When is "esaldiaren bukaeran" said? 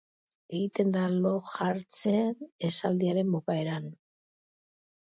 2.71-3.89